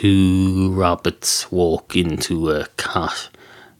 [0.00, 3.28] two rabbits walk into a cat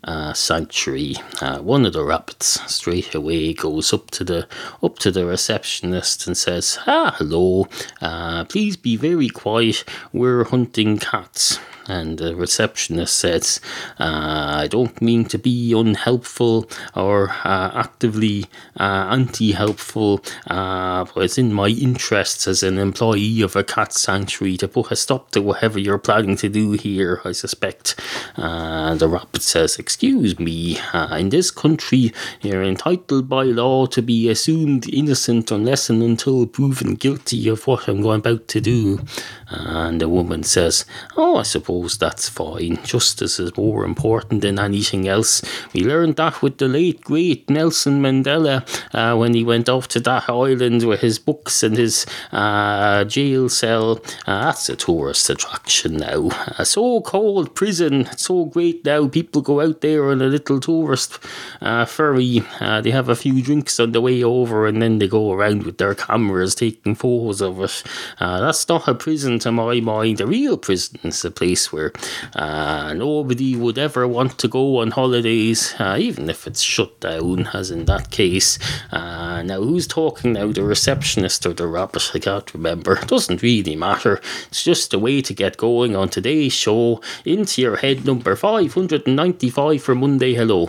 [0.04, 1.14] uh, sanctuary.
[1.40, 4.46] Uh, one of the rabbits straight away goes up to the
[4.82, 7.66] up to the receptionist and says, "Ah, hello.
[8.02, 9.82] Uh, please be very quiet.
[10.12, 11.58] We're hunting cats."
[11.90, 13.60] And the receptionist says,
[13.98, 18.46] uh, I don't mean to be unhelpful or uh, actively
[18.78, 23.92] uh, anti helpful, uh, but it's in my interests as an employee of a cat
[23.92, 28.00] sanctuary to put a stop to whatever you're planning to do here, I suspect.
[28.36, 34.00] Uh, the rabbit says, Excuse me, uh, in this country, you're entitled by law to
[34.00, 39.00] be assumed innocent unless and until proven guilty of what I'm going about to do.
[39.48, 40.84] And the woman says,
[41.16, 42.78] Oh, I suppose that's fine.
[42.84, 45.42] Justice is more important than anything else.
[45.72, 50.00] We learned that with the late, great Nelson Mandela uh, when he went off to
[50.00, 54.00] that island with his books and his uh, jail cell.
[54.26, 56.30] Uh, that's a tourist attraction now.
[56.58, 58.02] A so called prison.
[58.12, 59.08] It's so great now.
[59.08, 61.18] People go out there on a little tourist
[61.60, 62.42] uh, ferry.
[62.60, 65.64] Uh, they have a few drinks on the way over and then they go around
[65.64, 67.82] with their cameras taking photos of it.
[68.18, 71.92] Uh, that's not a prison to my mind, a real prison is a place where
[72.34, 77.48] uh, nobody would ever want to go on holidays, uh, even if it's shut down,
[77.54, 78.58] as in that case.
[78.92, 82.10] Uh, now, who's talking now, the receptionist or the rabbit?
[82.14, 82.94] I can't remember.
[82.94, 84.20] It doesn't really matter.
[84.48, 87.00] It's just a way to get going on today's show.
[87.24, 90.68] Into your head number 595 for Monday Hello.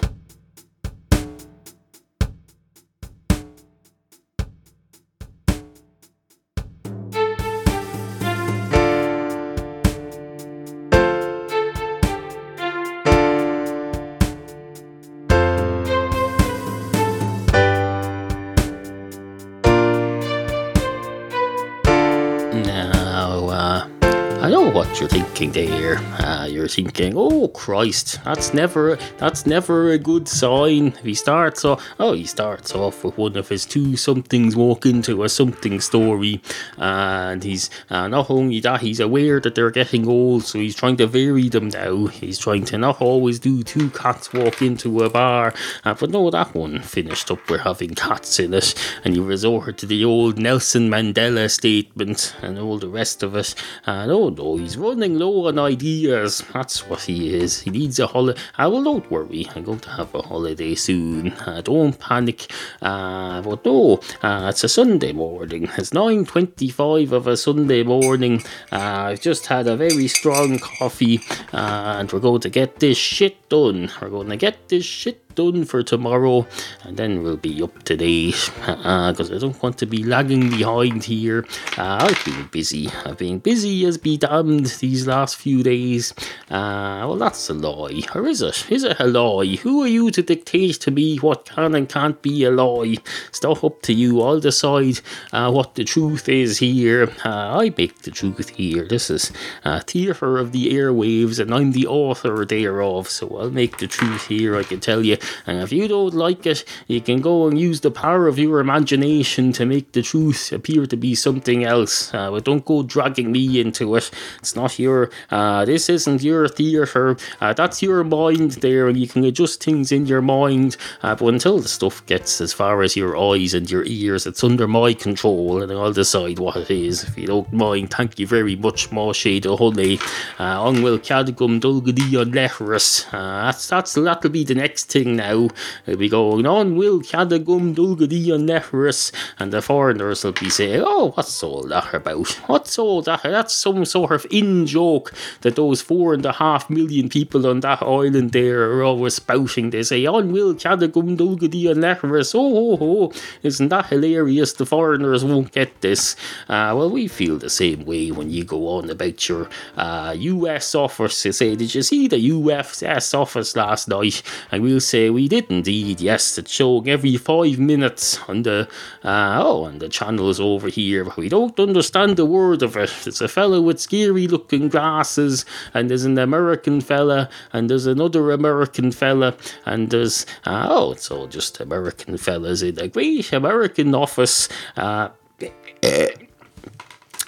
[24.99, 25.97] You're thinking there.
[26.19, 30.87] Uh, you're thinking, oh Christ, that's never that's never a good sign.
[30.87, 34.85] If he starts off, oh, he starts off with one of his two somethings walk
[34.85, 36.41] into a something story,
[36.77, 40.97] and he's uh, not only that, he's aware that they're getting old, so he's trying
[40.97, 42.07] to vary them now.
[42.07, 45.53] He's trying to not always do two cats walk into a bar,
[45.85, 48.75] uh, but no, that one finished up with having cats in it,
[49.05, 53.55] and you resort to the old Nelson Mandela statement and all the rest of it.
[53.85, 56.43] And oh no, he's running low on ideas.
[56.53, 57.61] That's what he is.
[57.61, 58.39] He needs a holiday.
[58.57, 59.47] Uh, well, don't worry.
[59.55, 61.33] I'm going to have a holiday soon.
[61.33, 62.51] Uh, don't panic.
[62.81, 65.69] Uh, but no, uh, it's a Sunday morning.
[65.77, 68.43] It's 9.25 of a Sunday morning.
[68.71, 71.21] Uh, I've just had a very strong coffee
[71.53, 73.91] and we're going to get this shit done.
[74.01, 76.47] We're going to get this shit done for tomorrow,
[76.83, 80.49] and then we'll be up to date because uh, I don't want to be lagging
[80.49, 81.45] behind here.
[81.77, 82.89] Uh, I've been busy.
[83.05, 86.13] I've been busy as be damned these last few days.
[86.49, 88.71] Uh, well, that's a lie, or is it?
[88.71, 89.55] Is it a lie?
[89.57, 92.97] Who are you to dictate to me what can and can't be a lie?
[93.43, 94.21] Not up to you.
[94.21, 94.99] I'll decide
[95.33, 97.09] uh, what the truth is here.
[97.25, 98.87] Uh, I make the truth here.
[98.87, 99.31] This is
[99.63, 103.09] uh, theatre of the airwaves, and I'm the author thereof.
[103.09, 104.55] So I'll make the truth here.
[104.55, 107.81] I can tell you and if you don't like it, you can go and use
[107.81, 112.13] the power of your imagination to make the truth appear to be something else.
[112.13, 114.11] Uh, but don't go dragging me into it.
[114.39, 117.17] It's not your, uh, this isn't your theatre.
[117.39, 120.77] Uh, that's your mind there, and you can adjust things in your mind.
[121.03, 124.43] Uh, but until the stuff gets as far as your eyes and your ears, it's
[124.43, 127.03] under my control, and I'll decide what it is.
[127.03, 129.99] If you don't mind, thank you very much, Moshe de Honey.
[130.39, 133.05] Uh, Ongwell Cadagum Dulgadi on Lehrus.
[133.13, 135.49] Uh, that's, that's, that'll be the next thing now.
[135.85, 141.11] It'll be going on, Will Cadagum Dulgadi Lehrus, and the foreigners will be saying, Oh,
[141.11, 142.29] what's all that about?
[142.47, 143.23] What's all that?
[143.23, 147.61] That's some sort of in joke that those four and a half million people on
[147.61, 149.69] that island there are always spouting.
[149.69, 152.35] They say, On Will Cadagum Dulgadi on Lehrus.
[152.35, 153.13] Oh, oh, oh,
[153.43, 154.53] isn't that hilarious?
[154.53, 156.15] The foreigners won't get this.
[156.47, 160.75] Uh, well, we feel the same way when you go on about your uh, US
[160.75, 161.25] office.
[161.25, 164.21] You say, Did you see the US office last night?
[164.51, 166.37] And we'll say, We did indeed, yes.
[166.37, 168.67] It's showing every five minutes on the,
[169.03, 171.07] uh, oh, and the channels over here.
[171.17, 172.91] We don't understand the word of it.
[173.05, 178.31] It's a fellow with scary looking glasses, and there's an American fella, and there's another
[178.31, 183.95] American fella, and there's, uh, oh, it's all just American fellas in a great American
[183.95, 184.49] office.
[184.77, 185.09] Uh,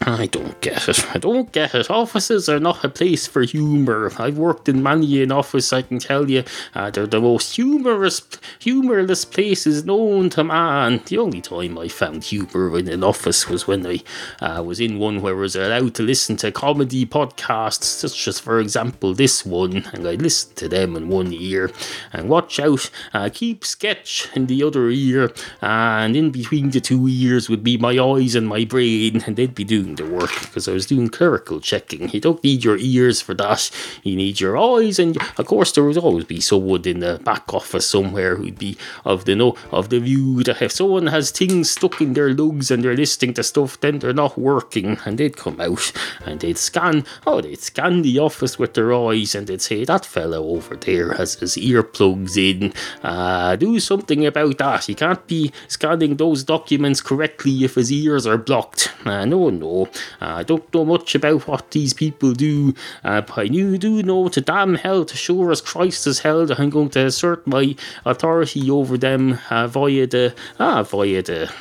[0.06, 1.16] I don't get it.
[1.16, 1.90] I don't get it.
[1.90, 4.12] Offices are not a place for humour.
[4.20, 6.44] I've worked in many an office, I can tell you.
[6.76, 8.20] Uh, they're the most humorous,
[8.60, 11.02] humourless places known to man.
[11.06, 14.02] The only time I found humour in an office was when I
[14.42, 18.40] uh, was in one where I was allowed to listen to comedy podcasts, such as,
[18.40, 19.86] for example, this one.
[19.94, 21.72] And I listened to them in one ear.
[22.12, 25.34] And watch out, uh, keep sketch in the other ear.
[25.62, 29.24] and in between the two ears would be my eyes and my brain.
[29.26, 32.10] And they'd be doing doing the work because I was doing clerical checking.
[32.10, 33.70] You don't need your ears for that.
[34.04, 37.54] You need your eyes, and of course there would always be someone in the back
[37.54, 41.72] office somewhere who'd be of the no of the view that if someone has things
[41.72, 45.38] stuck in their lugs and they're listening to stuff, then they're not working, and they'd
[45.38, 45.92] come out
[46.26, 47.06] and they'd scan.
[47.26, 51.14] Oh, they'd scan the office with their eyes, and they'd say that fellow over there
[51.14, 52.74] has his earplugs in.
[53.04, 54.86] Uh, do something about that.
[54.86, 58.92] He can't be scanning those documents correctly if his ears are blocked.
[59.06, 59.83] Uh, no, no.
[60.22, 64.28] Uh, I don't know much about what these people do, uh, but I do know
[64.30, 67.76] to damn hell, to sure as Christ is held, I'm going to assert my
[68.06, 71.52] authority over them uh, via the ah via the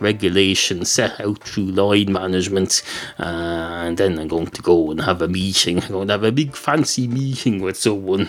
[0.00, 2.82] regulations set out through line management.
[3.18, 5.82] Uh, and then I'm going to go and have a meeting.
[5.82, 8.28] I'm going to have a big fancy meeting with someone.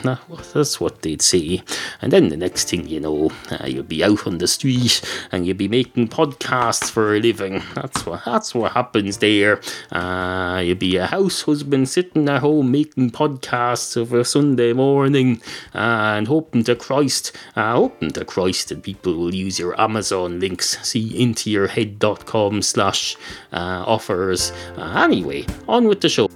[0.54, 1.64] That's what they'd say.
[2.02, 5.02] And then the next thing you know, uh, you'll be out on the street
[5.32, 7.62] and you'll be making podcasts for a living.
[7.76, 9.62] That's what that's what happens there.
[9.92, 15.42] Uh, you'll be a house husband sitting at home making podcasts of a Sunday morning
[15.74, 20.78] and hoping to Christ, uh, hoping to Christ that people will use your Amazon links,
[20.88, 23.16] see into your yourhead.com slash
[23.54, 24.52] uh, offers.
[24.78, 26.28] Uh, anyway, on with the show.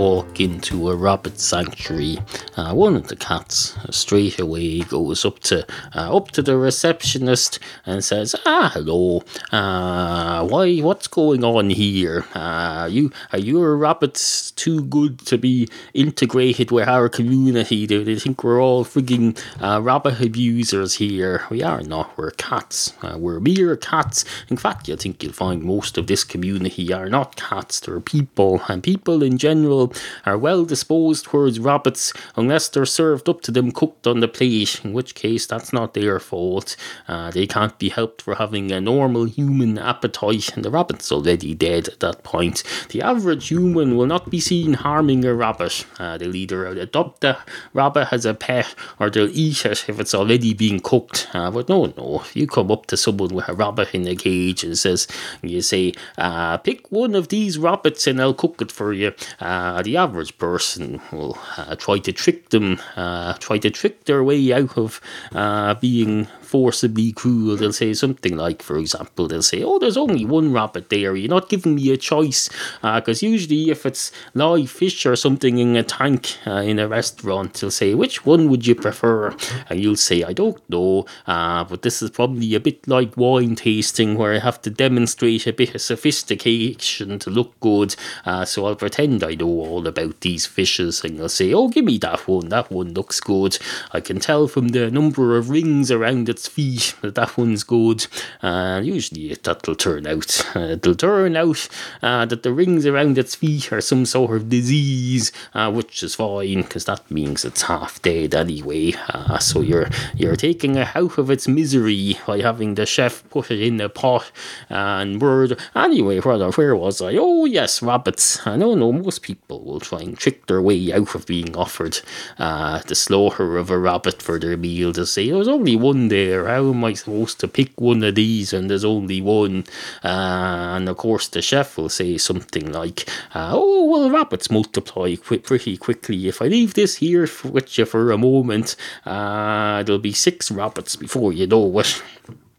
[0.00, 2.16] Walk into a rabbit sanctuary,
[2.56, 7.58] uh, one of the cats straight away goes up to uh, up to the receptionist
[7.84, 9.22] and says, "Ah, hello.
[9.52, 10.78] Uh, why?
[10.78, 12.24] What's going on here?
[12.34, 17.86] Uh, you are your rabbits too good to be integrated with our community?
[17.86, 21.44] Do they think we're all frigging uh, rabbit abusers here?
[21.50, 22.16] We are not.
[22.16, 22.94] We're cats.
[23.02, 24.24] Uh, we're mere cats.
[24.48, 27.80] In fact, I think you'll find most of this community are not cats.
[27.80, 29.89] They're people, and people in general
[30.26, 34.80] are well disposed towards rabbits unless they're served up to them cooked on the plate,
[34.84, 36.76] in which case that's not their fault.
[37.08, 41.54] Uh, they can't be helped for having a normal human appetite, and the rabbit's already
[41.54, 42.62] dead at that point.
[42.90, 45.86] The average human will not be seen harming a rabbit.
[45.98, 47.38] Uh, they'll either adopt the
[47.74, 51.28] rabbit as a pet or they'll eat it if it's already being cooked.
[51.32, 54.64] Uh, but no, no, you come up to someone with a rabbit in a cage
[54.64, 55.06] and says,
[55.42, 59.79] you say, uh, pick one of these rabbits and I'll cook it for you, uh,
[59.82, 64.52] the average person will uh, try to trick them, uh, try to trick their way
[64.52, 65.00] out of
[65.32, 67.56] uh, being forcibly cruel.
[67.56, 71.14] They'll say something like, for example, they'll say, "Oh, there's only one rabbit there.
[71.14, 72.50] You're not giving me a choice."
[72.82, 76.88] Because uh, usually, if it's live fish or something in a tank uh, in a
[76.88, 79.36] restaurant, they'll say, "Which one would you prefer?"
[79.68, 83.54] And you'll say, "I don't know, uh, but this is probably a bit like wine
[83.54, 87.94] tasting, where I have to demonstrate a bit of sophistication to look good.
[88.26, 91.84] Uh, so I'll pretend I know all about these fishes, and you'll say, "Oh, give
[91.84, 92.48] me that one.
[92.48, 93.56] That one looks good.
[93.92, 96.94] I can tell from the number of rings around it." Its.
[97.02, 98.06] That one's good.
[98.42, 100.46] Uh, usually that'll turn out.
[100.56, 101.68] Uh, it'll turn out
[102.02, 106.14] uh, that the rings around its feet are some sort of disease, uh, which is
[106.14, 108.92] fine because that means it's half dead anyway.
[109.08, 113.50] Uh, so you're you're taking it out of its misery by having the chef put
[113.50, 114.30] it in a pot
[114.68, 115.58] and word.
[115.74, 117.16] Anyway, where, where was I?
[117.16, 118.46] Oh yes, rabbits.
[118.46, 122.00] I know, no, most people will try and trick their way out of being offered
[122.38, 124.92] uh, the slaughter of a rabbit for their meal.
[124.92, 128.52] To say there's only one day How am I supposed to pick one of these
[128.52, 129.64] and there's only one?
[130.04, 135.14] Uh, and of course, the chef will say something like, uh, Oh, well, rabbits multiply
[135.16, 136.28] pretty quickly.
[136.28, 140.96] If I leave this here with you for a moment, uh, there'll be six rabbits
[140.96, 142.02] before you know it.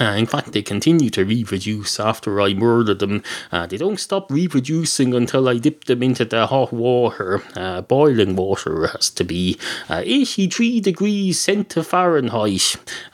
[0.00, 3.22] Uh, in fact, they continue to reproduce after I murder them.
[3.52, 7.42] Uh, they don't stop reproducing until I dip them into the hot water.
[7.54, 12.30] Uh, boiling water has to be uh, 83 degrees centigrade.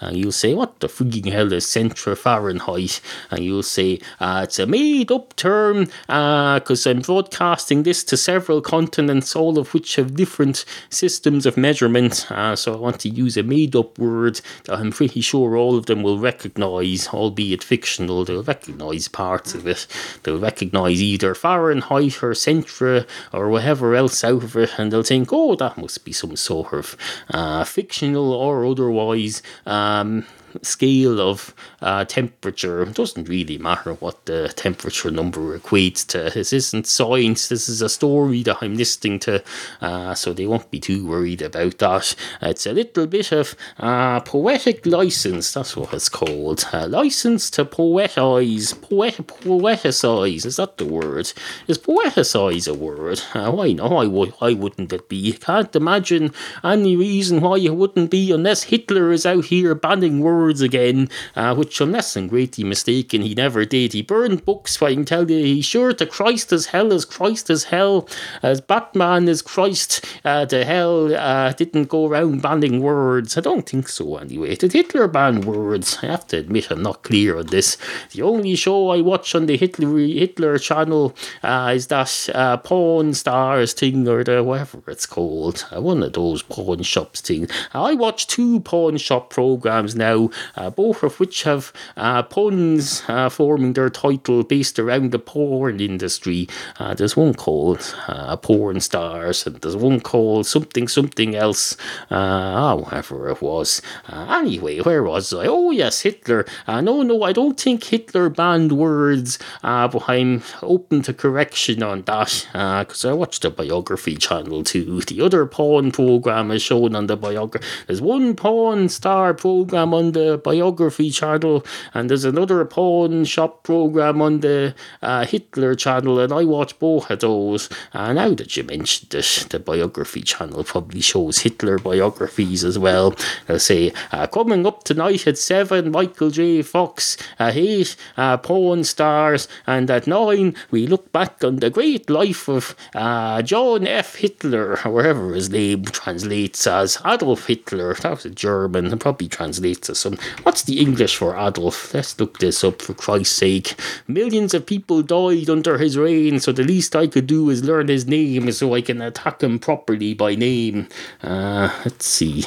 [0.01, 3.01] And you'll say, What the freaking hell is centigrade?
[3.31, 8.17] And you'll say, uh, It's a made up term because uh, I'm broadcasting this to
[8.17, 12.27] several continents, all of which have different systems of measurement.
[12.55, 15.87] so I want to use a made up word that I'm pretty sure all of
[15.87, 19.87] them will recognize recognise, albeit fictional, they'll recognise parts of it.
[20.23, 25.33] They'll recognise either Fahrenheit or Centra or whatever else out of it, and they'll think,
[25.33, 26.97] oh, that must be some sort of
[27.31, 30.25] uh, fictional or otherwise um,
[30.63, 32.85] scale of uh, temperature.
[32.85, 36.31] Doesn't really matter what the temperature number equates to.
[36.31, 37.49] This isn't science.
[37.49, 39.43] This is a story that I'm listening to,
[39.81, 42.15] uh, so they won't be too worried about that.
[42.41, 45.53] It's a little bit of uh, poetic license.
[45.53, 46.65] That's what it's called.
[46.73, 50.47] license to poetize, poet, poeticize.
[50.47, 51.33] Is that the word?
[51.67, 53.21] Is poeticize a word?
[53.35, 53.91] Uh, why not?
[53.91, 55.33] Why, would, why wouldn't it be?
[55.33, 60.61] Can't imagine any reason why it wouldn't be unless Hitler is out here banning words
[60.61, 63.93] again, uh, which, I'm greatly mistaken, he never did.
[63.93, 65.45] He burned books, I can tell you.
[65.45, 68.09] He's sure to Christ as hell as Christ as hell,
[68.43, 73.37] as Batman as Christ uh, to hell, uh, didn't go around banning words.
[73.37, 74.57] I don't think so, anyway.
[74.57, 75.99] Did Hitler ban words?
[76.03, 77.79] I have to admit I'm not clear on this.
[78.11, 83.15] The only show I watch on the Hitler, Hitler channel uh, is that uh, Pawn
[83.15, 85.67] Stars thing, or the whatever it's called.
[85.75, 87.51] Uh, one of those pawn shops things.
[87.73, 91.62] I watch two pawn shop programs now uh, both of which have
[91.97, 96.49] uh, puns uh, forming their title based around the porn industry.
[96.79, 101.77] Uh, there's one called uh, Porn Stars, and there's one called something something else,
[102.11, 103.83] uh, whatever it was.
[104.11, 105.47] anyway, where was I?
[105.47, 106.47] Oh, yes, Hitler.
[106.67, 112.47] no, no, I don't think Hitler banned words, but I'm open to correction on that
[112.53, 115.01] because I watched the biography channel too.
[115.03, 117.67] The other porn program is shown on the biography.
[117.87, 121.52] There's one porn star program on the biography channel,
[121.95, 127.11] and there's another pawn shop program on the uh, Hitler channel, and I watch both
[127.11, 127.69] of those.
[127.93, 133.15] Uh, now that you mentioned it, the biography channel probably shows Hitler biographies as well.
[133.47, 136.63] They'll say, uh, coming up tonight at 7, Michael J.
[136.63, 142.09] Fox, at 8, uh, Pawn Stars, and at 9, we look back on the great
[142.09, 144.17] life of uh, John F.
[144.17, 147.95] Hitler, or wherever his name translates as Adolf Hitler.
[147.95, 151.95] That was a German, and probably translates as some What's the English for Adolf?
[151.95, 153.75] Let's look this up for Christ's sake.
[154.07, 157.89] Millions of people died under his reign, so the least I could do is learn
[157.89, 160.89] his name so I can attack him properly by name.
[161.23, 162.45] Uh, let's see.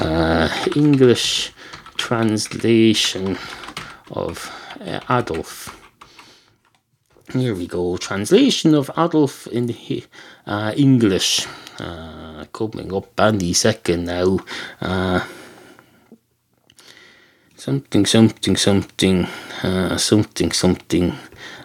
[0.00, 1.52] Uh, English
[1.96, 3.38] translation
[4.10, 5.80] of uh, Adolf.
[7.32, 7.96] Here we go.
[7.96, 9.74] Translation of Adolf in
[10.46, 11.46] uh, English.
[11.80, 14.38] Uh, coming up any second now.
[14.80, 15.20] Uh,
[17.64, 19.26] something, something, something,
[19.62, 21.14] uh, something, something,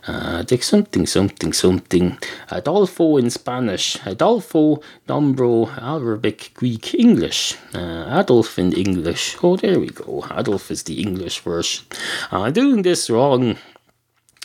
[0.08, 2.18] uh, something, something, something.
[2.52, 7.58] Adolfo in Spanish, Adolfo, Nombro, Arabic, Greek, English.
[7.74, 9.36] Uh, Adolf in English.
[9.44, 10.24] Oh, there we go.
[10.32, 11.84] Adolf is the English version.
[12.32, 13.58] I'm doing this wrong.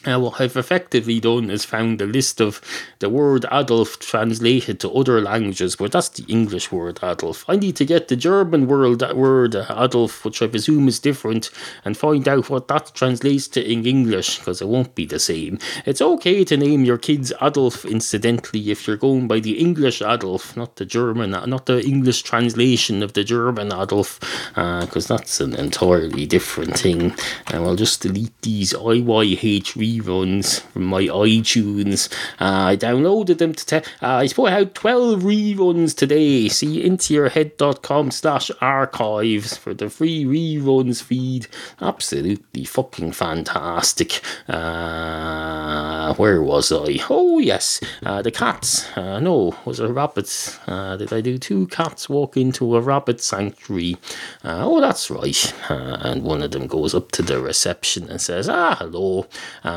[0.07, 2.61] Uh, what I've effectively done is found a list of
[2.99, 7.45] the word Adolf translated to other languages, but that's the English word Adolf.
[7.49, 11.51] I need to get the German word, that word Adolf, which I presume is different,
[11.85, 15.59] and find out what that translates to in English, because it won't be the same.
[15.87, 20.55] It's okay to name your kids Adolf, incidentally, if you're going by the English Adolf,
[20.55, 24.21] not the German, not the English translation of the German Adolf,
[24.51, 27.15] because uh, that's an entirely different thing.
[27.47, 32.13] And I'll just delete these IYH reruns from my iTunes.
[32.41, 33.67] Uh, I downloaded them to.
[33.67, 36.49] Te- uh, I put out 12 reruns today.
[36.49, 41.47] See intoyourhead.com slash archives for the free reruns feed.
[41.81, 44.21] Absolutely fucking fantastic.
[44.49, 46.99] Uh, where was I?
[47.11, 47.81] Oh, yes.
[48.05, 48.87] Uh, the cats.
[48.97, 50.59] Uh, no, was it rabbits?
[50.67, 53.97] Uh, did I do two cats walk into a rabbit sanctuary?
[54.45, 55.53] Oh, that's right.
[55.69, 59.27] And one of them goes up to the reception and says, Ah, hello.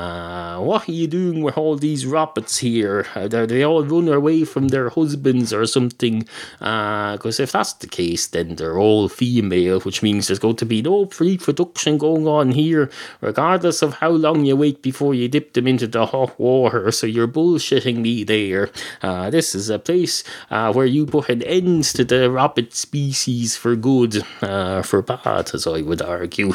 [0.08, 3.06] Uh, what are you doing with all these rabbits here?
[3.14, 6.20] Uh, they all run away from their husbands or something?
[6.60, 10.66] Because uh, if that's the case, then they're all female, which means there's going to
[10.66, 15.54] be no reproduction going on here, regardless of how long you wait before you dip
[15.54, 16.90] them into the hot water.
[16.92, 18.70] So you're bullshitting me there.
[19.02, 23.58] Uh, this is a place uh, where you put an end to the rabbit species
[23.58, 26.54] for good, for bad, as I would argue.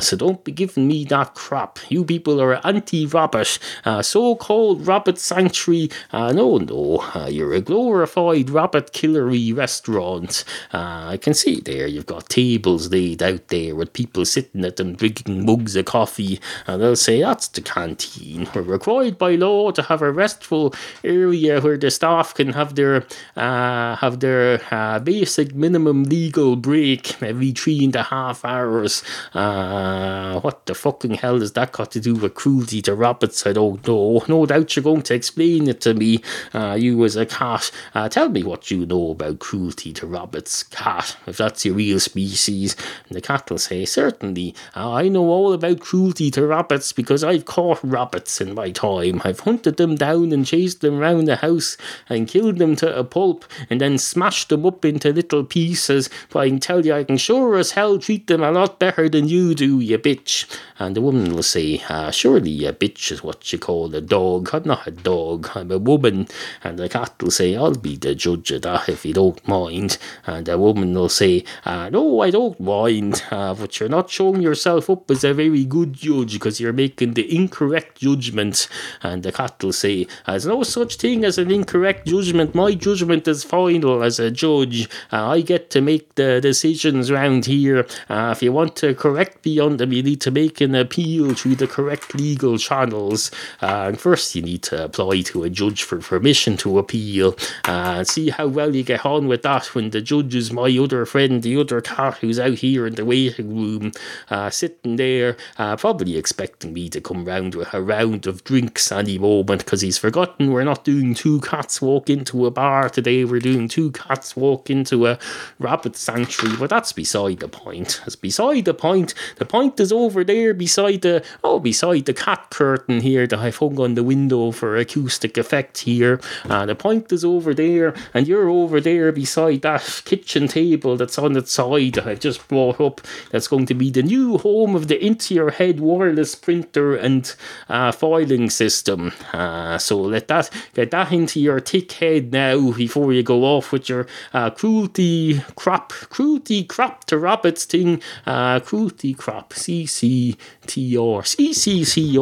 [0.00, 1.78] so don't be giving me that crap.
[1.90, 5.90] You people are anti anti-rabbit, uh, so-called rabbit sanctuary.
[6.12, 10.44] Uh, no, no, you're a glorified rabbit killery restaurant.
[10.72, 14.76] Uh, I can see there you've got tables laid out there with people sitting at
[14.76, 18.48] them drinking mugs of coffee, and they'll say that's the canteen.
[18.54, 23.04] We're required by law to have a restful area where the staff can have their
[23.36, 29.02] uh, have their uh, basic minimum legal break every three and a half hours.
[29.34, 32.34] Uh, what the fucking hell has that got to do with
[32.66, 33.46] cruelty to rabbits?
[33.46, 34.24] I don't know.
[34.26, 36.20] No doubt you're going to explain it to me.
[36.52, 37.70] Uh, you as a cat.
[37.94, 42.00] Uh, tell me what you know about cruelty to rabbits, cat, if that's your real
[42.00, 42.74] species.
[43.08, 47.22] And the cat will say, Certainly, uh, I know all about cruelty to rabbits because
[47.22, 49.22] I've caught rabbits in my time.
[49.24, 51.76] I've hunted them down and chased them round the house
[52.08, 56.10] and killed them to a pulp and then smashed them up into little pieces.
[56.30, 59.08] But I can tell you, I can sure as hell treat them a lot better
[59.08, 60.46] than you do, you bitch.
[60.80, 64.50] And the woman will say, uh, Surely a bitch is what you call a dog.
[64.52, 66.28] I'm not a dog, I'm a woman.
[66.64, 69.98] And the cat will say, I'll be the judge of that if you don't mind.
[70.26, 74.40] And the woman will say, uh, No, I don't mind, uh, but you're not showing
[74.40, 78.68] yourself up as a very good judge because you're making the incorrect judgment.
[79.02, 82.54] And the cat will say, There's no such thing as an incorrect judgment.
[82.54, 84.88] My judgment is final as a judge.
[85.12, 87.86] Uh, I get to make the decisions round here.
[88.08, 91.34] Uh, if you want to correct me on them, you need to make an appeal
[91.34, 93.30] to the correct legal channels.
[93.60, 97.36] Uh, and first, you need to apply to a judge for permission to appeal.
[97.64, 101.04] Uh, see how well you get on with that when the judge is my other
[101.04, 103.92] friend, the other cat who's out here in the waiting room,
[104.30, 109.18] uh, sitting there, probably expecting me to come round with a round of drinks any
[109.18, 113.24] moment because he's forgotten we're not doing two cats walk into a bar today.
[113.24, 115.18] We're doing two cats walk into a
[115.58, 116.56] rabbit sanctuary.
[116.56, 118.00] But that's beside the point.
[118.06, 119.14] It's beside the point.
[119.36, 123.56] The point is over there beside the oh beside the cat curtain here that I've
[123.56, 126.20] hung on the window for acoustic effect here.
[126.48, 131.18] Uh, the point is over there, and you're over there beside that kitchen table that's
[131.18, 133.00] on its side that I've just brought up.
[133.30, 137.34] That's going to be the new home of the into your head wireless printer and
[137.68, 139.12] uh, filing system.
[139.32, 143.72] Uh, so let that get that into your thick head now before you go off
[143.72, 148.00] with your uh, cruelty crap, cruelty crap to rabbits thing.
[148.26, 150.36] Uh, cruelty crap, CCTR,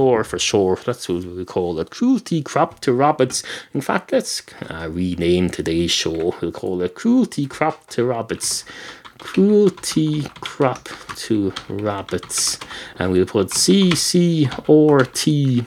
[0.04, 0.76] For sure.
[0.84, 1.90] That's what we call it.
[1.90, 3.42] Cruelty crap to rabbits.
[3.72, 6.34] In fact, let's uh, rename today's show.
[6.40, 8.64] We'll call it Cruelty crap to rabbits
[9.18, 12.58] cruelty crap to rabbits.
[12.98, 15.64] And we'll put C C or T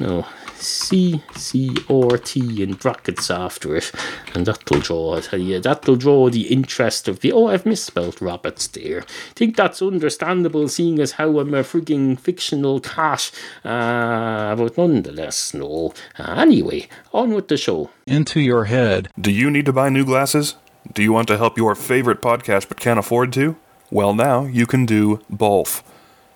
[0.00, 0.26] no
[0.64, 3.92] C C or T in brackets after it.
[4.34, 9.02] And that'll draw you, that'll draw the interest of the oh I've misspelled rabbits there.
[9.02, 13.30] I Think that's understandable seeing as how I'm a frigging fictional cat.
[13.64, 15.92] Uh, but nonetheless, no.
[16.18, 17.90] Uh, anyway, on with the show.
[18.06, 19.08] Into your head.
[19.20, 20.56] Do you need to buy new glasses?
[20.92, 23.56] Do you want to help your favorite podcast but can't afford to?
[23.90, 25.82] Well, now you can do both.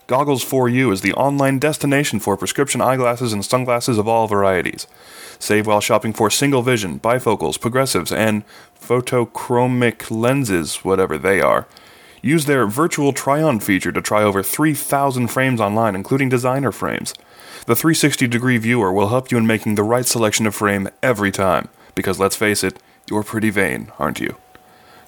[0.09, 4.87] Goggles 4U is the online destination for prescription eyeglasses and sunglasses of all varieties.
[5.38, 8.42] Save while shopping for single vision, bifocals, progressives, and
[8.81, 11.66] photochromic lenses, whatever they are.
[12.23, 17.12] Use their virtual try on feature to try over 3,000 frames online, including designer frames.
[17.66, 21.31] The 360 degree viewer will help you in making the right selection of frame every
[21.31, 22.79] time, because let's face it,
[23.11, 24.37] you're pretty vain, aren't you?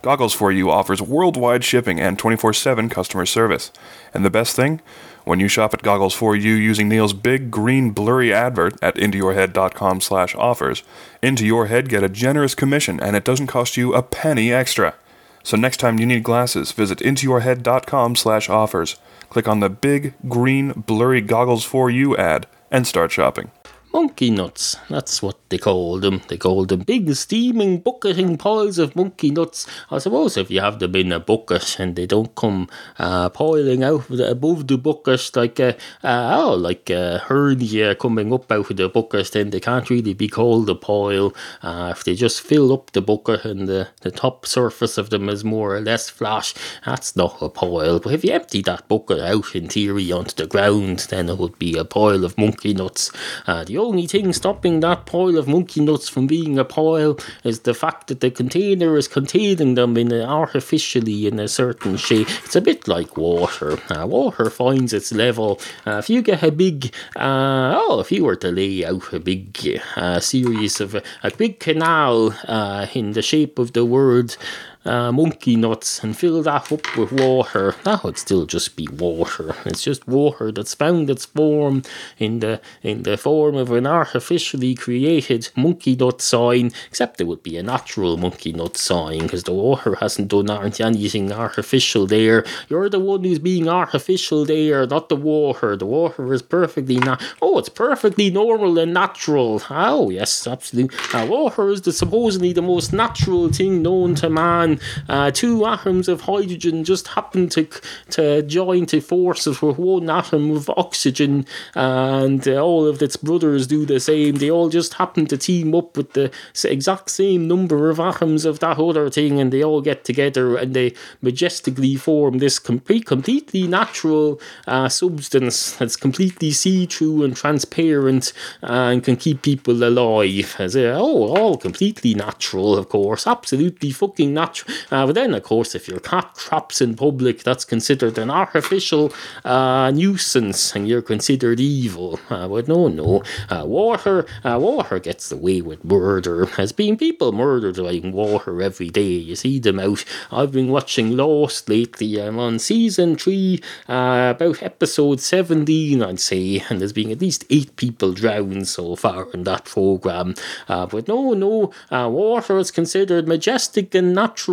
[0.03, 3.71] Goggles 4U offers worldwide shipping and 24 7 customer service.
[4.15, 4.81] And the best thing?
[5.25, 10.35] When you shop at Goggles 4U using Neal's big green blurry advert at intoyourhead.com slash
[10.35, 10.83] offers,
[11.23, 14.95] Into Your Head get a generous commission and it doesn't cost you a penny extra.
[15.43, 18.97] So next time you need glasses, visit intoyourhead.com slash offers.
[19.29, 23.51] Click on the big green blurry Goggles 4U ad and start shopping.
[23.93, 26.23] Monkey nuts, that's what they call them.
[26.29, 29.67] They call them big steaming bucketing piles of monkey nuts.
[29.91, 32.69] I suppose if you have them in a bucket and they don't come
[33.01, 35.75] uh, piling out above the bucket like a
[36.05, 40.15] uh, oh, like a hernia coming up out of the bucket, then they can't really
[40.15, 41.35] be called a pile.
[41.61, 45.29] Uh, if they just fill up the bucket and the, the top surface of them
[45.29, 46.55] is more or less flat,
[46.87, 47.99] that's not a pile.
[47.99, 51.59] But if you empty that bucket out in theory onto the ground, then it would
[51.59, 53.11] be a pile of monkey nuts.
[53.49, 57.61] Uh, the only thing stopping that pile of monkey nuts from being a pile is
[57.61, 62.29] the fact that the container is containing them in a, artificially in a certain shape.
[62.45, 63.79] It's a bit like water.
[63.91, 65.61] Uh, water finds its level.
[65.87, 69.21] Uh, if you get a big, uh, oh, if you were to lay out a
[69.21, 69.59] big
[69.97, 74.37] uh, series of a big canal uh, in the shape of the word
[74.85, 79.55] uh, monkey nuts and fill that up with water, that would still just be water.
[79.67, 81.83] It's just water that's found its form
[82.19, 87.43] in the in the form of an artificially created monkey nut sign, except it would
[87.43, 92.45] be a natural monkey nut sign because the water hasn't done anything artificial there.
[92.69, 95.77] You're the one who's being artificial there, not the water.
[95.77, 97.23] The water is perfectly not.
[97.43, 99.63] Oh, it's perfectly normal and natural.
[99.69, 100.97] Oh yes, absolutely.
[101.13, 104.70] Uh, water is the supposedly the most natural thing known to man.
[105.09, 107.67] Uh, two atoms of hydrogen just happen to
[108.11, 113.67] to join to forces with one atom of oxygen, and uh, all of its brothers
[113.67, 114.37] do the same.
[114.37, 116.31] They all just happen to team up with the
[116.65, 120.75] exact same number of atoms of that other thing, and they all get together and
[120.75, 128.33] they majestically form this complete, completely natural uh, substance that's completely see through and transparent
[128.63, 130.57] uh, and can keep people alive.
[130.59, 134.60] As a, oh, all completely natural, of course, absolutely fucking natural.
[134.91, 139.13] Uh, but then, of course, if your cat traps in public, that's considered an artificial
[139.45, 142.21] uh, nuisance and you're considered evil.
[142.29, 143.23] Uh, but no, no.
[143.49, 146.47] Uh, water, uh, water gets away with murder.
[146.57, 149.13] There's been people murdered by water every day.
[149.13, 150.05] You see them out.
[150.31, 152.21] I've been watching Lost lately.
[152.21, 157.45] I'm on season three, uh, about episode 17, I'd say, and there's been at least
[157.51, 160.35] eight people drowned so far in that program.
[160.69, 164.50] But no, no, water is considered majestic and natural.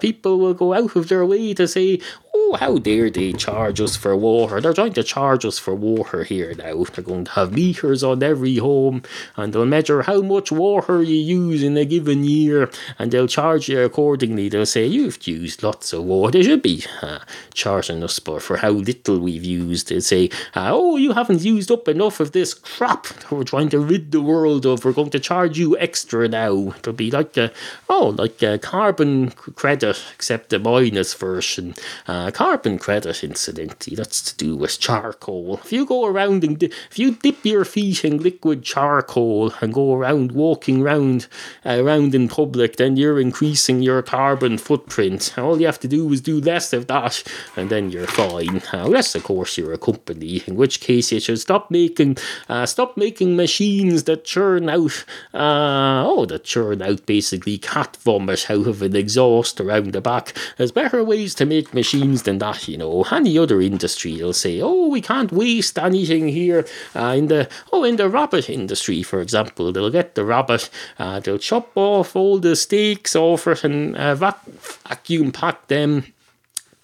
[0.00, 2.00] People will go out of their way to say,
[2.46, 4.60] oh, how dare they charge us for water?
[4.60, 6.84] They're trying to charge us for water here now.
[6.84, 9.02] They're going to have meters on every home
[9.36, 13.68] and they'll measure how much water you use in a given year and they'll charge
[13.68, 14.48] you accordingly.
[14.48, 16.32] They'll say, you've used lots of water.
[16.32, 17.20] They should be uh,
[17.54, 19.88] charging us for, for how little we've used.
[19.88, 23.68] They'll say, uh, oh, you haven't used up enough of this crap that we're trying
[23.70, 24.84] to rid the world of.
[24.84, 26.74] We're going to charge you extra now.
[26.78, 27.52] It'll be like a,
[27.88, 31.74] oh, like a carbon credit, except the minus version.
[32.06, 35.58] Uh, carbon credit, incidentally, that's to do with charcoal.
[35.64, 39.72] If you go around and di- if you dip your feet in liquid charcoal and
[39.72, 41.28] go around walking around
[41.64, 45.32] uh, around in public, then you're increasing your carbon footprint.
[45.38, 47.24] All you have to do is do less of that,
[47.56, 48.60] and then you're fine.
[48.70, 52.18] Unless, of course, you're a company, in which case you should stop making
[52.50, 58.50] uh, stop making machines that churn out uh, oh that churn out basically cat vomit
[58.50, 60.36] out of an exhaust around the back.
[60.58, 63.04] There's better ways to make machines than that, you know.
[63.10, 66.66] Any other industry, they'll say, oh, we can't waste anything here.
[66.94, 71.20] Uh, in the oh, in the rabbit industry, for example, they'll get the rabbit, uh,
[71.20, 76.04] they'll chop off all the steaks off it and uh, vac- vacuum pack them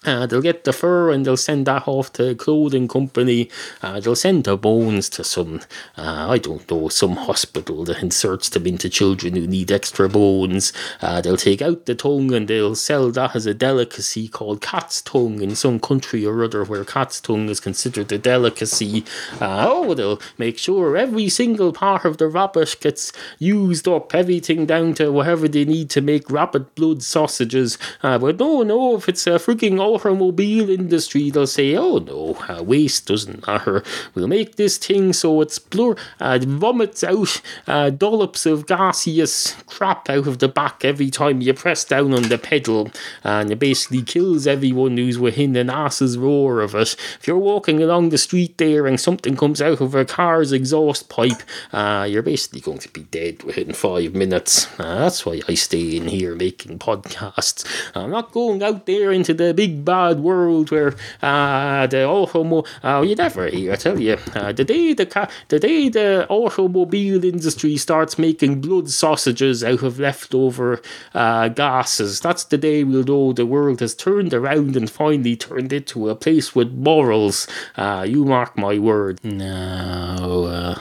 [0.05, 3.49] uh, they'll get the fur and they'll send that off to a clothing company.
[3.81, 5.61] Uh, they'll send the bones to some,
[5.97, 10.73] uh, I don't know, some hospital that inserts them into children who need extra bones.
[11.01, 15.01] Uh, they'll take out the tongue and they'll sell that as a delicacy called cat's
[15.01, 19.05] tongue in some country or other where cat's tongue is considered a delicacy.
[19.39, 24.65] Uh, oh, they'll make sure every single part of the rabbit gets used up, everything
[24.65, 27.77] down to whatever they need to make rabbit blood sausages.
[28.01, 32.63] Uh, but no, no, if it's a freaking automobile industry, they'll say, oh no, uh,
[32.63, 33.83] waste doesn't matter.
[34.13, 40.09] We'll make this thing so it's blur, uh, vomits out uh, dollops of gaseous crap
[40.09, 42.91] out of the back every time you press down on the pedal,
[43.23, 46.95] and it basically kills everyone who's within an ass's roar of it.
[47.19, 51.09] If you're walking along the street there and something comes out of a car's exhaust
[51.09, 54.67] pipe, uh, you're basically going to be dead within five minutes.
[54.79, 57.65] Uh, that's why I stay in here making podcasts.
[57.95, 63.03] I'm not going out there into the big bad world where uh, the automobile, uh,
[63.05, 67.23] you never hear, I tell you, uh, the day the ca- the day the automobile
[67.23, 70.81] industry starts making blood sausages out of leftover
[71.13, 75.73] uh, gases, that's the day we'll know the world has turned around and finally turned
[75.73, 77.47] into a place with morals.
[77.75, 79.23] Uh, you mark my word.
[79.23, 80.79] No, uh,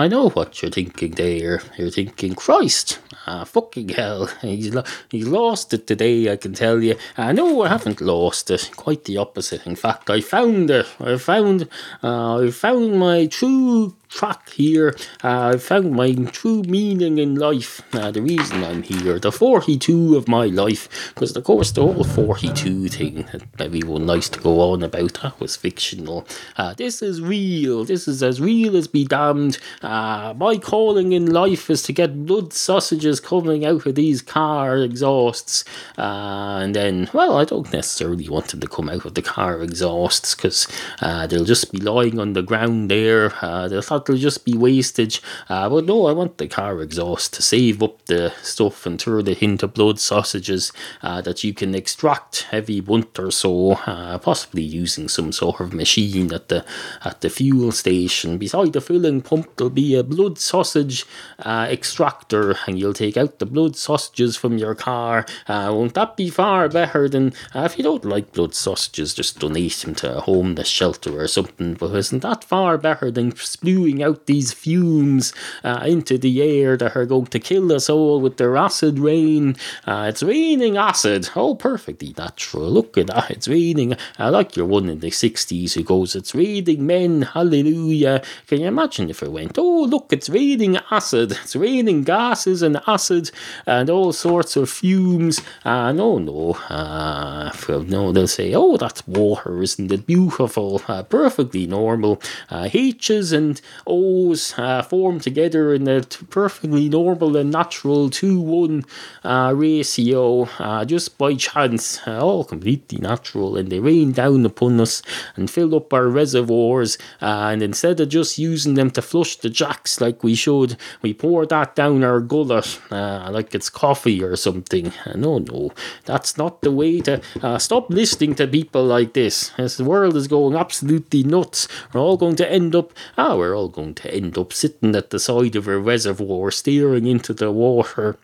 [0.00, 1.60] I know what you're thinking there.
[1.76, 4.28] You're thinking, Christ, ah, fucking hell.
[4.40, 6.96] He's, lo- he's lost it today, I can tell you.
[7.18, 8.70] Uh, know I haven't lost it.
[8.76, 9.66] Quite the opposite.
[9.66, 10.86] In fact, I found it.
[10.98, 11.68] I found,
[12.02, 14.94] uh, I found my true track here.
[15.22, 17.80] Uh, I found my true meaning in life.
[17.94, 22.04] Uh, the reason I'm here, the 42 of my life, because of course the whole
[22.04, 26.26] 42 thing that everyone likes to go on about, that was fictional.
[26.56, 27.84] Uh, this is real.
[27.84, 29.58] This is as real as be damned.
[29.80, 34.76] Uh, my calling in life is to get blood sausages coming out of these car
[34.78, 35.64] exhausts.
[35.96, 39.62] Uh, and then, well, I don't necessarily want them to come out of the car
[39.62, 40.66] exhausts because
[41.00, 43.32] uh, they'll just be lying on the ground there.
[43.40, 43.68] Uh,
[44.06, 45.22] they'll it'll just be wastage.
[45.48, 49.22] Uh, but no, I want the car exhaust to save up the stuff and throw
[49.22, 54.18] the it of blood sausages uh, that you can extract every month or so, uh,
[54.18, 56.64] possibly using some sort of machine at the
[57.04, 58.38] at the fuel station.
[58.38, 61.06] Beside the filling pump, there'll be a blood sausage
[61.38, 65.26] uh, extractor, and you'll take out the blood sausages from your car.
[65.48, 69.38] Uh, won't that be far better than uh, if you don't like blood sausages, just
[69.38, 71.74] donate them to a homeless shelter or something?
[71.74, 75.32] But isn't that far better than spewing out these fumes
[75.64, 79.56] uh, into the air that are going to kill us all with their acid rain?
[79.86, 81.28] Uh, it's raining acid.
[81.34, 82.70] Oh, perfectly natural.
[82.70, 83.30] Look at that.
[83.32, 83.96] It's raining.
[84.18, 87.22] I like your one in the 60s who goes, It's raining men.
[87.22, 88.22] Hallelujah.
[88.46, 91.32] Can you imagine if it went, Oh, look, it's raining acid.
[91.42, 93.30] It's raining gases and acid
[93.66, 95.40] and all sorts of fumes.
[95.64, 96.52] Uh, no, no.
[96.68, 99.62] Uh, no, they'll say, Oh, that's water.
[99.62, 100.82] Isn't it beautiful?
[100.86, 102.20] Uh, perfectly normal.
[102.50, 108.40] Uh, H's and O's uh, form together in a t- perfectly normal and natural 2
[108.40, 108.84] 1
[109.24, 114.80] uh, ratio uh, just by chance, uh, all completely natural, and they rain down upon
[114.80, 115.02] us
[115.36, 116.98] and fill up our reservoirs.
[117.20, 121.14] Uh, and instead of just using them to flush the jacks like we should, we
[121.14, 124.92] pour that down our gullet uh, like it's coffee or something.
[125.14, 125.72] No, no,
[126.04, 127.20] that's not the way to
[127.58, 129.50] stop listening to people like this.
[129.56, 133.68] The world is going absolutely nuts, we're all going to end up, ah, we're all
[133.70, 138.18] going to end up sitting at the side of a reservoir, staring into the water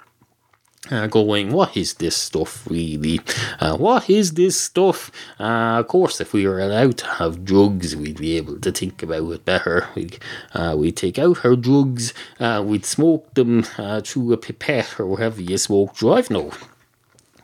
[0.90, 3.20] uh, going, what is this stuff really?
[3.60, 5.10] Uh, what is this stuff?
[5.38, 9.02] Uh, of course, if we were allowed to have drugs, we'd be able to think
[9.02, 9.88] about it better.
[9.94, 10.18] We'd,
[10.54, 15.06] uh, we'd take out our drugs, uh, we'd smoke them uh, through a pipette or
[15.06, 16.12] whatever you smoke through.
[16.12, 16.52] I've no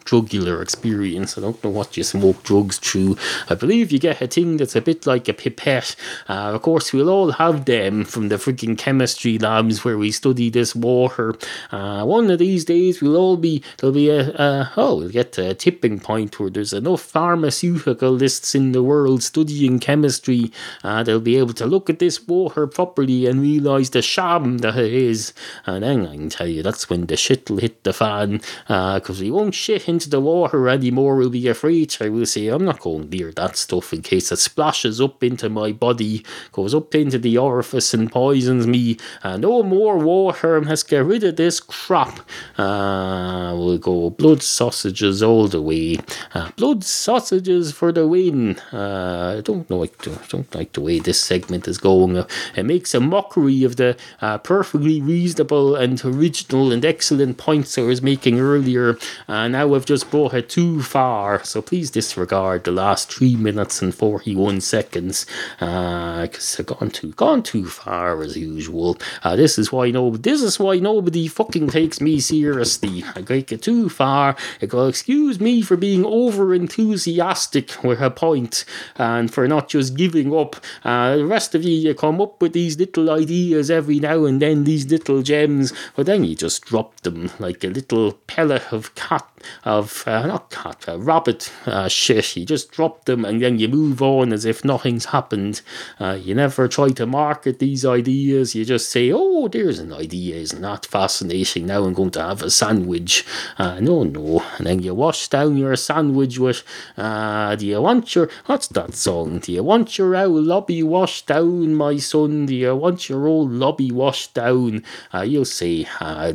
[0.04, 1.36] drugular experience.
[1.36, 3.16] I don't know what you smoke drugs through.
[3.48, 5.96] I believe you get a thing that's a bit like a pipette.
[6.28, 10.50] Uh, of course, we'll all have them from the freaking chemistry labs where we study
[10.50, 11.34] this water.
[11.70, 15.50] Uh, one of these days, we'll all be, there'll be a, oh, we'll get to
[15.50, 20.50] a tipping point where there's enough pharmaceuticalists in the world studying chemistry.
[20.82, 24.76] Uh, they'll be able to look at this water properly and realize the sham that
[24.76, 25.32] it is.
[25.66, 29.20] And then I can tell you, that's when the shit will hit the fan, because
[29.20, 31.96] we won't shit into the water anymore, we'll be a afraid.
[32.00, 35.48] I will say, I'm not going near that stuff in case it splashes up into
[35.48, 38.96] my body, goes up into the orifice and poisons me.
[39.22, 42.18] Uh, no more water, let's get rid of this crap.
[42.58, 45.98] Uh, we'll go blood sausages all the way.
[46.34, 48.58] Uh, blood sausages for the win.
[48.72, 49.88] Uh, I don't know, I
[50.28, 52.24] don't like the way this segment is going.
[52.56, 57.82] It makes a mockery of the uh, perfectly reasonable and original and excellent points I
[57.82, 58.98] was making earlier.
[59.28, 63.82] Uh, now I've just brought it too far, so please disregard the last three minutes
[63.82, 65.26] and forty-one seconds,
[65.58, 68.98] because I've gone too gone too far as usual.
[69.22, 73.04] Uh, this is why no, this is why nobody fucking takes me seriously.
[73.14, 74.36] I take it too far.
[74.60, 78.64] It will excuse me for being over enthusiastic with a point
[78.96, 80.56] and for not just giving up.
[80.84, 84.40] Uh, the rest of you, you come up with these little ideas every now and
[84.40, 88.94] then, these little gems, but then you just drop them like a little pellet of
[88.94, 89.26] cat
[89.72, 92.36] of uh, not cat, uh, rabbit uh, shit.
[92.36, 95.62] You just drop them and then you move on as if nothing's happened.
[95.98, 98.54] Uh, you never try to market these ideas.
[98.54, 100.36] You just say, "Oh, there's an idea.
[100.36, 101.66] Isn't that fascinating?
[101.66, 103.24] Now I'm going to have a sandwich."
[103.58, 104.44] Uh, no, no.
[104.58, 106.62] And then you wash down your sandwich with,
[106.96, 109.38] uh, "Do you want your what's that song?
[109.38, 112.46] Do you want your old lobby washed down, my son?
[112.46, 114.84] Do you want your old lobby washed down?"
[115.24, 115.86] you'll say,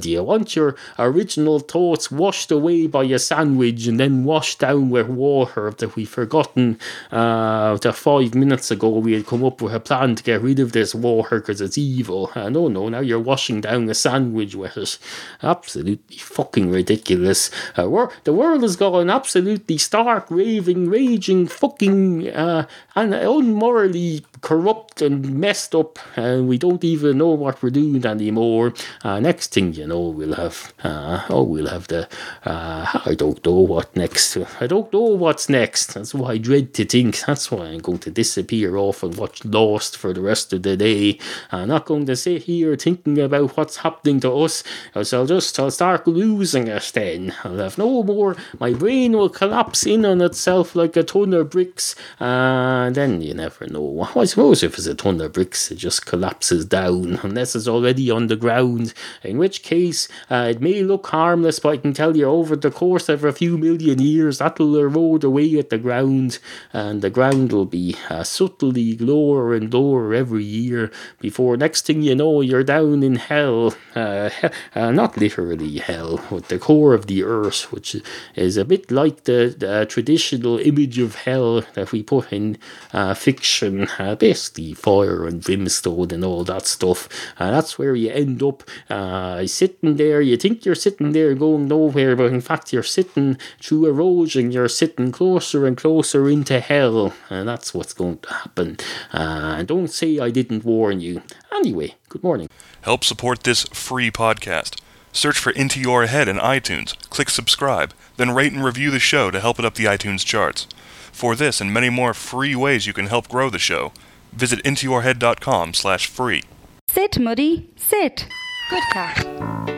[0.01, 4.89] "Do you want your original thoughts washed away by a sandwich and then washed down
[4.89, 6.79] with water that we've forgotten
[7.11, 10.59] uh, that five minutes ago we had come up with a plan to get rid
[10.59, 12.31] of this water because it's evil.
[12.35, 14.97] Uh, no, no, now you're washing down a sandwich with it.
[15.43, 17.51] Absolutely fucking ridiculous.
[17.77, 25.01] Uh, we're, the world has gone absolutely stark, raving, raging, fucking, uh, and unmorally corrupt
[25.01, 28.73] and messed up, and we don't even know what we're doing anymore.
[29.03, 32.07] Uh, next thing you know, we'll have, uh, oh, we'll have the,
[32.45, 34.37] uh, I don't know what next.
[34.59, 35.93] I don't know what's next.
[35.93, 37.19] That's why I dread to think.
[37.25, 40.77] That's why I'm going to disappear off and watch Lost for the rest of the
[40.77, 41.19] day.
[41.51, 44.63] I'm not going to sit here thinking about what's happening to us,
[44.95, 47.33] I'll just, I'll start losing it then.
[47.43, 51.49] I'll have no more, my brain will collapse in on itself like a ton of
[51.49, 54.07] bricks, and then you never know.
[54.15, 58.09] I suppose if it's a ton of bricks, it just collapses down, unless it's already
[58.09, 62.15] on the ground, in which case uh, it may look harmless, but I can tell
[62.15, 66.39] you over the course of a few million years, that'll erode away at the ground,
[66.71, 72.01] and the ground will be uh, subtly lower and lower every year before next thing
[72.01, 73.73] you know, you're down in hell.
[73.95, 74.29] Uh,
[74.75, 77.95] uh, not literally hell, but the core of the earth, which
[78.35, 82.57] is a bit like the, the traditional image of hell that we put in
[82.93, 87.07] uh, fiction, uh, basically fire and brimstone and all that stuff.
[87.39, 90.21] And that's where you end up uh, sitting there.
[90.21, 94.51] You think you're sitting there going nowhere, but in fact you're sitting through erosion.
[94.51, 98.77] You're sitting closer and closer into hell, and that's what's going to happen.
[99.11, 101.21] Uh, don't say I didn't warn you.
[101.53, 102.49] Anyway, good morning.
[102.81, 104.79] Help support this free podcast.
[105.11, 109.31] Search for Into Your Head in iTunes, click subscribe, then rate and review the show
[109.31, 110.67] to help it up the iTunes charts.
[111.11, 113.91] For this and many more free ways you can help grow the show,
[114.37, 116.43] visit intoyourhead.com slash free.
[116.89, 118.27] Sit, Muddy, sit.
[118.69, 119.76] Good cat.